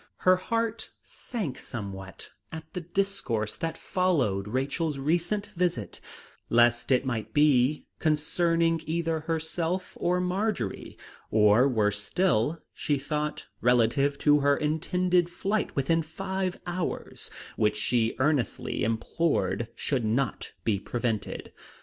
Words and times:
Her 0.25 0.35
heart 0.37 0.89
sank 1.03 1.59
somewhat 1.59 2.31
at 2.51 2.63
the 2.73 2.81
discourse 2.81 3.55
that 3.57 3.77
followed 3.77 4.47
Rachel's 4.47 4.97
recent 4.97 5.51
visit, 5.55 6.01
lest 6.49 6.91
it 6.91 7.05
might 7.05 7.35
be 7.35 7.85
concerning 7.99 8.81
either 8.87 9.19
herself 9.19 9.95
or 10.01 10.19
Marjory; 10.19 10.97
or, 11.29 11.67
worse 11.69 11.99
still, 12.03 12.63
she 12.73 12.97
thought, 12.97 13.45
relative 13.61 14.17
to 14.17 14.39
her 14.39 14.57
intended 14.57 15.29
flight 15.29 15.75
within 15.75 16.01
five 16.01 16.59
hours, 16.65 17.29
which 17.55 17.77
she 17.77 18.15
earnestly 18.17 18.83
implored 18.83 19.67
should 19.75 20.03
not 20.03 20.51
be 20.63 20.79
prevented. 20.79 21.53